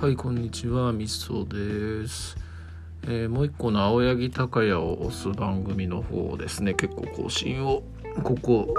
[0.00, 2.36] はいこんにちはみそです、
[3.04, 6.74] えー、もう一個の青柳高也を推す番組の方ですね。
[6.74, 7.82] 結構更新を
[8.22, 8.74] ここ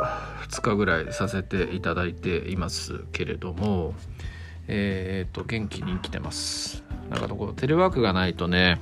[0.48, 3.96] 2日ぐらいさせていただいていますけれども。
[4.68, 6.84] えー、っと元気に生きてます。
[7.10, 8.80] なんかこうテレワークがないとね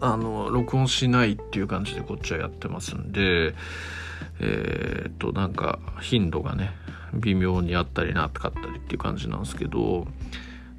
[0.00, 3.54] あの録音しないっていう感じでこっちはやってますんで
[4.40, 6.72] えー、っとなんか頻度がね
[7.12, 10.06] 微妙にあったりなかったりっていう感じなんですけど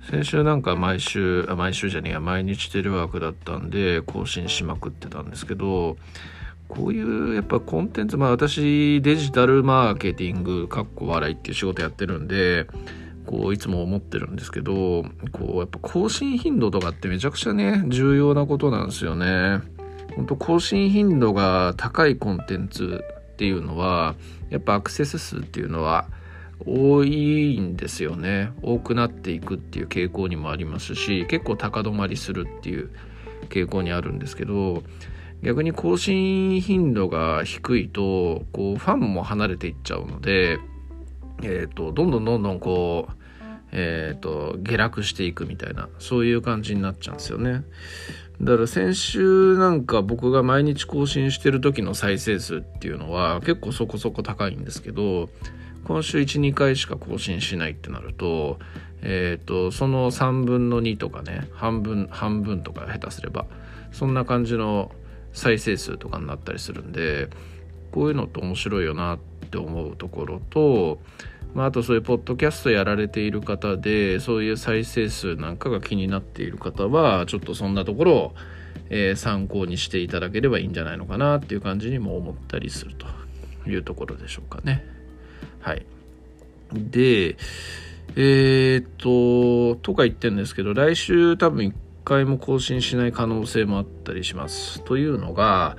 [0.10, 5.98] 先週なんか毎週あ毎週じゃねえや毎日テレワークだったんで更新しまくってたんですけど
[6.68, 12.68] こういうやっぱコンテンツまあ私デジタルマーケティングかっこ笑いっていう仕事やってるんで
[13.26, 19.62] こういつも思ってるんですけどこうやっぱ更新頻度とかってめちゃくちゃね重要なことなんですよね。
[20.16, 23.04] 本当更新頻度が高いコンテンツ
[23.34, 24.16] っていうのは
[24.50, 26.08] やっぱアクセス数っていうのは
[26.66, 32.92] 多いんですよね多くなっていくっていう傾向にもありますし結構高止まりするっていう
[33.50, 34.84] 傾向にあるんですけど
[35.44, 40.58] 逆に更新頻度が低いとこうファンも離れていっちゃうので、
[41.44, 43.14] えーと、どんどんどんどんこう、
[43.72, 47.64] えーと下落していくみたいなそういう感じになっちゃうんですよね。
[48.42, 55.30] だから先週なんか僕が毎日更新してる時の再生数っていうのは結構そこそこ高いんですけど
[55.86, 58.60] 今週12回しか更新しないってなると,、
[59.02, 63.46] えーと、その3分の2とかね半分半分とか下手すれば
[63.92, 64.92] そんな感じの
[65.32, 67.30] 再生数とかになったりするんで
[67.92, 69.20] こういうのって面白いよなっ
[69.50, 71.00] て思うところと
[71.54, 78.36] まあ、あとそういうポッドキャストやられている方でそういう再生数なんかが気になっている方はちょっとそんなところを、
[78.90, 83.08] えー、参考にしていただければいいんじゃないのかなっていう感じにも思ったりすると
[83.70, 84.95] いうところでしょうかね。
[85.66, 85.84] はい。
[86.72, 87.38] で、
[88.16, 91.74] えー、っと、とか言ってるんですけど、来週多分1
[92.04, 94.84] 回も更新しない可能性もあったりします。
[94.84, 95.76] というのが、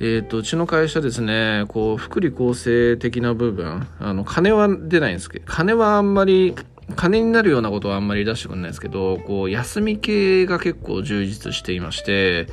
[0.00, 6.56] えっ、と、うちの会社ですね、こう、福利厚生的な部分、あの、金は出ないんですけど、金はあんまり、
[6.96, 12.48] 金になるようなことはあんまり出してくれないですけど、こう、休み系が結構充実していまして、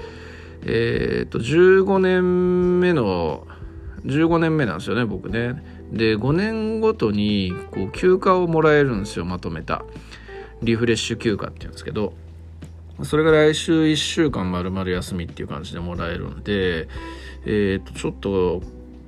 [0.68, 3.47] えっ、と、15年目の、
[4.06, 5.75] 15年目なんですよね、僕ね。
[5.95, 9.83] で、5年ごとに、こう、休暇をもらえるんですよ、まとめた。
[10.61, 12.13] リフレッシュ休暇っていうんですけど。
[13.03, 16.88] それが来週1週間丸々休みっていう感じでもらえるんで、
[17.45, 18.61] えー、とちょっと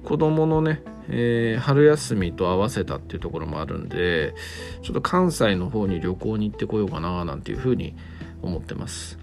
[0.04, 4.34] 子供のね、えー、春休みと合わせたっていうところもあるんで
[4.82, 7.96] ちょっと関西の方に旅行に行ってこようかななんていうふうに
[8.42, 9.18] 思ってます。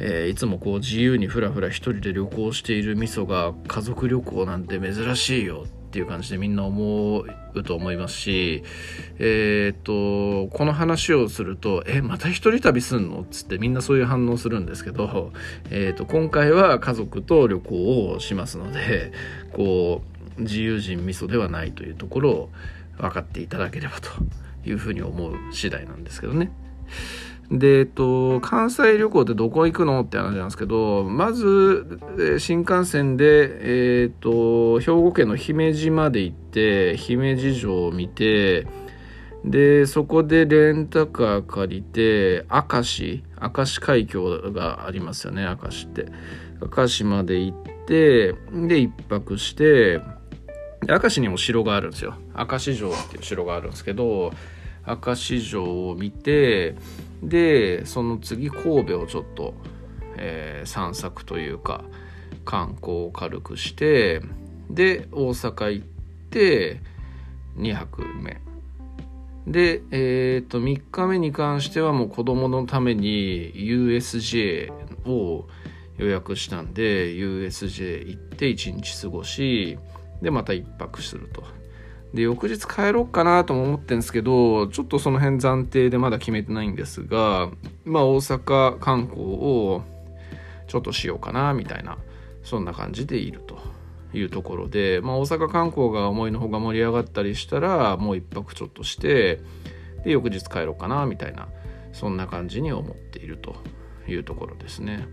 [0.00, 8.62] えー、いつもこう自由にふらふら一人で旅行している味噌が家族旅行なんて珍しいよっていう感じでみんな思うと思いますし、
[9.18, 13.24] えー、っと、この話をすると、え、また一人旅すんの？
[13.30, 15.32] つってみんなそういう反応するんですけど、
[15.70, 19.12] えー、っと、今回は家族と旅行をしますので、
[19.52, 20.02] こ
[20.36, 22.50] う、自由人味噌ではないというところを
[22.98, 24.10] 分かっていただければと
[24.64, 26.52] いうふうに思う次第なんですけどね。
[27.50, 31.98] で、えっと、関西旅行ってどこ行くのって話なんですけど、まず、
[32.38, 38.66] 新幹線で、えっと、兵庫県の姫路まで行って、姫路城を見て、
[39.44, 46.06] で、そこでレンタカー借りて、明石、明石海峡がありますよね、明石って。
[46.76, 50.00] 明石まで行って、で、一泊して、
[50.86, 52.14] 明石にも城があるんですよ。
[52.36, 54.32] 明石城っていう城があるんですけど、
[54.88, 56.74] 明石城を見て、
[57.22, 59.54] でその次神戸をちょっと、
[60.16, 61.84] えー、散策というか
[62.44, 64.22] 観光を軽くして
[64.70, 65.86] で大阪行っ
[66.30, 66.80] て
[67.56, 68.40] 2泊目。
[69.46, 74.70] で、えー、と3日目に関してはもう子供のために USJ
[75.06, 75.48] を
[75.96, 79.78] 予約したんで USJ 行って1日過ごし
[80.20, 81.42] でまた1泊すると。
[82.14, 87.50] で、翌日帰ろうかなとも思ってんですけど、ちょっとその辺暫定でまだ決めてないんですが、
[87.84, 89.82] まあ大阪観光を
[90.68, 91.98] ちょっとしようかな、みたいな、
[92.42, 93.58] そんな感じでいると
[94.14, 99.40] いうところで、まあ大阪観光が思いのほか盛り上がったりしたら、もう一泊ちょっとして、
[100.04, 101.48] で、翌日帰ろうかな、みたいな、
[101.92, 103.56] そんな感じに思っていると
[104.08, 105.06] いうところですね。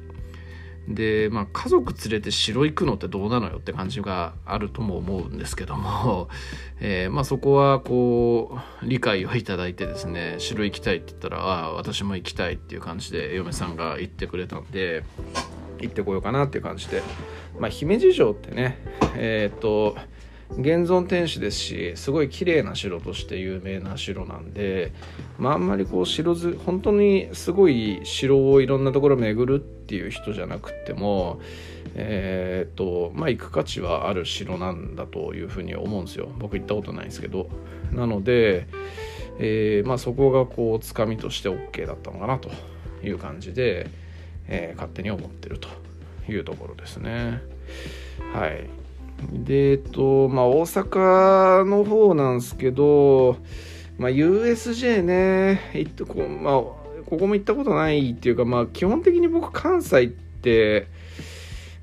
[0.87, 6.29] で、まあ、家族連れて城行くのってどうなのよって感じがあるとも思うんですけども、
[6.79, 15.03] えー、まあ、そこはこう理解をいただいてですね城行きたいって言ったらああ私も行きたいっていう感じで嫁さんが行ってくれたんで
[15.79, 17.01] 行ってこようかなっていう感じで、
[17.59, 18.79] まあ、姫路城ってね
[19.15, 19.97] えっ、と
[20.51, 24.93] 現存天守ですしすごい綺麗な城として有名な城なんで、
[25.37, 31.39] まあ、あんまりこう城ず本当にすごい城をいろんなところ巡るっていう人じゃなくても
[31.95, 36.29] えー、っとまあ行く価値はある城なんだというふうに思うんですよ。
[36.39, 37.49] 僕行ったことないんですけど。
[37.91, 38.67] なので、
[39.39, 42.49] えー、まあ、そこがこうつかみとして OK だったのかなと
[43.03, 43.89] いう感じで、
[44.47, 45.69] えー、勝手に思ってると
[46.29, 47.41] いうところですね。
[48.33, 48.84] はい。
[49.31, 53.37] でえっとまあ大阪の方なんですけど
[53.97, 60.87] まあ USJ ね行ってこ,、まあ、ここも行ったことないっていうかまあ基本的に僕関西って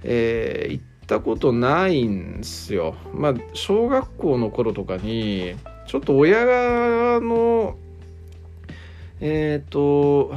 [0.04, 2.96] えー、行ったことないんですよ。
[3.12, 5.54] まあ小学校の頃とかに
[5.86, 7.76] ちょっと親の
[9.20, 10.34] えっ、ー、と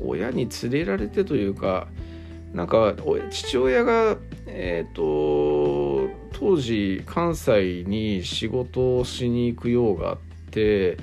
[0.00, 1.88] 親に連れられてというか
[2.52, 2.94] なんか
[3.30, 4.16] 父親が
[4.46, 5.02] えっ、ー、と
[6.38, 10.18] 当時関西に仕事をしに行くようがあっ
[10.50, 10.96] て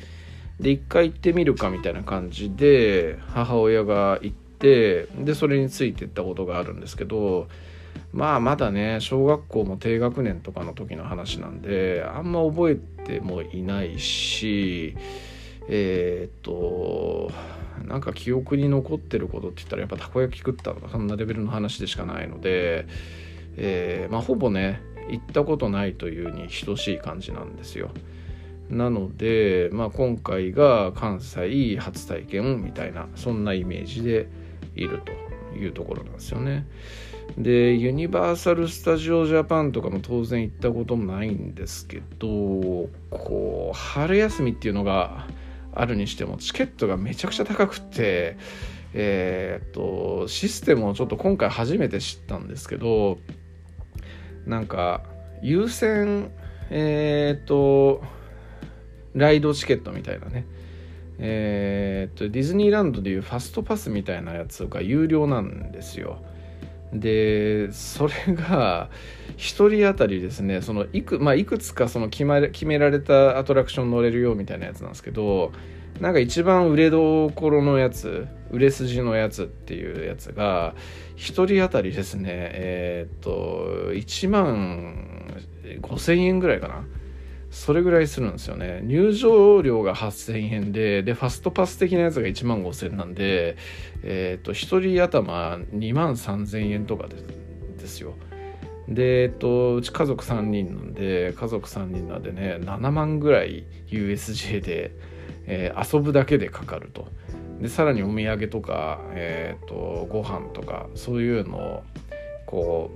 [0.62, 7.50] で一回行ってみるかみたいな感じで母親が行ってでそれについて行ったことがあるんですけど
[8.14, 14.96] まあまだね小学校も低学年とかの時の話なんであんま覚えてもいないし
[15.68, 17.30] えー、っと
[17.86, 22.88] なんか記憶に残ってることって言ったらやっぱたこ焼き食ったとかそんなレベルの話でしかないので、
[23.58, 27.90] えー、まあほぼね行ったことないというに等しい感じなんですよ。
[28.70, 34.28] なので、まあ、今回が関西初体験みたいなそんなイメージで
[34.76, 35.02] いる
[35.54, 36.66] というところなんですよね。
[37.38, 42.28] でユニバーサル・スタジオ・ジャパンとかも当然行ったこともないんですけど
[43.10, 45.28] こう春休みっていうのが
[45.74, 48.38] あるにしてもチケットがめちゃくちゃ高くて
[48.94, 53.18] えー、っとシステムをちょっと今回初めて知ったんですけど
[54.46, 55.04] なんか
[55.42, 56.32] 優先
[56.70, 58.04] えー、と
[59.14, 60.46] ライドチケットみたいなね
[61.18, 66.22] えー、っとディズニーランドでいうファストパスみたいなやつが有料なんですよ。
[66.94, 68.90] でそれが
[69.38, 75.52] 1人当たりですねそのいく,、まあ、いくつかその決ま決められたアトラクション乗れるよみたいなやつなんですけど
[76.00, 80.76] なんか一番売れどころのやつ売れ筋のやつっていうやつが
[81.18, 85.42] 1人当たりですねえー、っと1万
[85.82, 86.86] 5000円ぐらいかな。
[87.52, 88.82] それぐらいするんですよね。
[88.84, 93.56] 入場料が8000円ででファストパス的なやつが1万5000円なんで
[94.04, 98.14] えっ、と1人頭2万3000円とかですよ。
[98.88, 104.92] で、えっと、うち家族3人なんで家族3人なんでね7万ぐらい USJ で、
[105.48, 107.08] えー、遊ぶだけでかかると
[107.62, 111.84] でさらにお土産とか、えーと、ご飯とかそういうのを
[112.46, 112.92] こ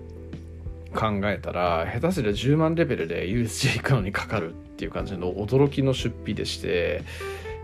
[0.93, 7.03] う考えたら下手すりゃ10万レベルで USJ 行くのにかかるっていう感じの驚きの出費でして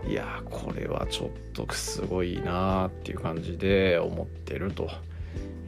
[0.08, 4.88] いやこれはちょっとすごいなっていう感じで思ってると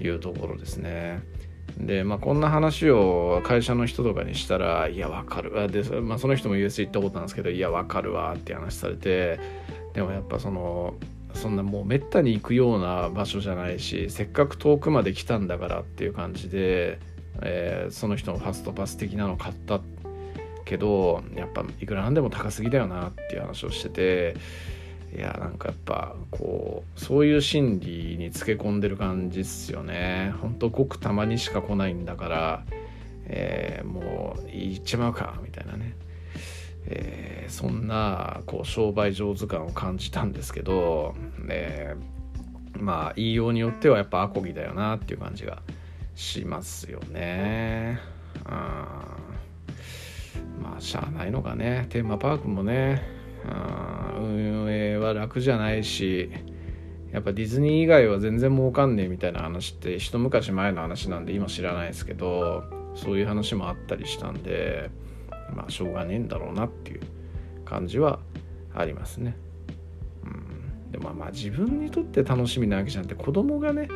[0.01, 1.21] いうところですね。
[1.77, 9.39] でまあこんな話を会社の人とかにしたら「いやわかるわ」で、まあ、その人も US 行ったことなんですけど「いやわかるわ」って話されて
[9.95, 10.95] でもやっぱその
[11.35, 16.99] そんなもうめったに行くような場所じゃないしせっかく遠くまで来たんだからっていう感じで
[17.43, 19.81] えー、その人のファストパス的なの買った
[20.65, 24.37] けどやっぱいくらなんでも高すぎだよなっていう話をしてて
[25.17, 30.35] いやなんかやっぱこうそういう心理につけ込んでる感じっすよね。
[30.41, 32.65] ほんとごくたまにしか来ないんだから、
[33.25, 35.95] えー、もう行っちまうかみたいなね、
[36.87, 41.15] えー、そんなこう商売上手感を感じたんですけど、
[41.49, 45.63] えー、まあ言いようによってはやっぱアコギだよなっていう感じが
[46.15, 47.99] しますよね。
[48.45, 48.53] うん、
[50.63, 51.87] まあしゃあないのかね。
[51.89, 53.18] テーマパークもね、
[54.19, 56.31] 運営は楽じゃないし
[57.13, 62.65] やっぱディズニー以外は全然儲かんねえみたいな話って一昔前の話なんで今知らないですけど
[62.95, 64.91] そういう話もあったりしたんで
[65.55, 67.01] まあしょうがねえんだろうなっていう
[67.65, 68.21] 感じは
[68.75, 69.37] ありますね。
[70.25, 70.29] う
[70.89, 73.89] ん、でもまあ自分にとって楽しみなわけじゃなくて子供がね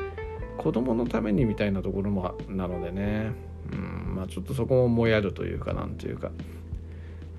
[0.57, 3.33] 子供のためにみたいなところもなのでね、
[3.73, 6.31] うんまあ、ちょっとそこももやるというかなんというか、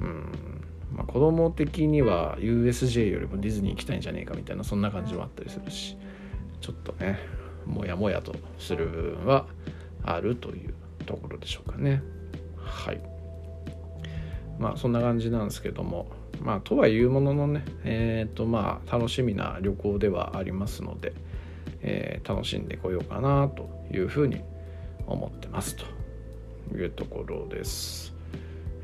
[0.01, 0.52] うん
[0.95, 5.97] まあ、子供的には USJ よりもディズニー行きたいんじゃねえかみたいなそんな感じもあったりするし
[6.61, 7.19] ちょっとね
[7.65, 9.47] もやもやとする部分は
[10.03, 10.73] あるという
[11.05, 12.01] ところでしょうかね
[12.57, 13.01] はい
[14.59, 16.07] まあそんな感じなんですけども
[16.41, 21.13] まあとはいうもののねえっ、ー、とまあ楽しみな旅行ではありますので
[21.83, 24.41] えー、楽しんでこようかなというふうに
[25.05, 25.85] 思ってますと
[26.75, 28.13] いうところです。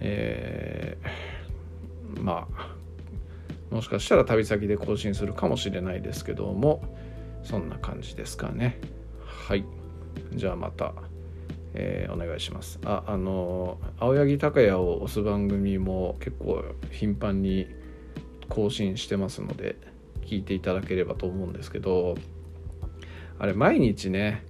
[0.02, 1.08] えー、
[2.22, 2.80] まあ
[3.72, 6.84] もしかしたら旅先で更新するかもしれないですけども
[7.44, 8.80] そんな感じですかね。
[9.26, 9.64] はい。
[10.34, 10.94] じゃあまた、
[11.74, 12.80] えー、お願いします。
[12.84, 17.68] ああの青柳高也を推す番組も結構頻繁に
[18.50, 19.78] 更新してますので
[20.24, 22.16] 聞いていただければと思うんですけど
[23.38, 24.44] あれ毎日ね、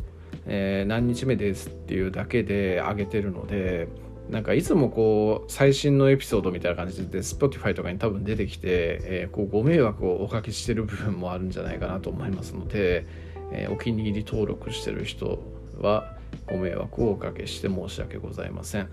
[0.46, 3.88] えー、何日目ですっていうだけで上げてるので
[4.30, 8.68] なんかいつもこう最新のエピソードみたいな感じで Spotify とかに多分出てきて、
[9.04, 13.08] えー、こうご迷惑をおかけしてる部分もあるんじゃないかなと思いますので、
[13.52, 15.40] えー、お気に入り登録してる人
[15.80, 16.14] は
[16.48, 18.90] ご迷惑をおかけして申し訳ございません、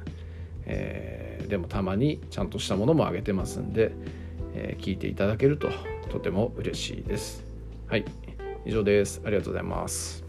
[0.64, 3.92] えー、でもたまにちゃんとしたものも上げてますんで、
[4.54, 5.68] え聞いていただけると
[6.10, 7.44] とても嬉しいです。
[7.88, 8.04] はい。
[8.64, 9.20] 以上です。
[9.24, 10.24] ありがとうございます。